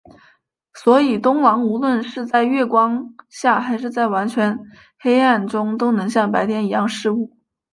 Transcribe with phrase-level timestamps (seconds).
[0.73, 4.57] 所以冬狼无论是在月光下还是在完全
[4.97, 7.37] 黑暗中都能像白天一样视物。